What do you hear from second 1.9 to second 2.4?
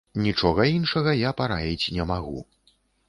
не магу.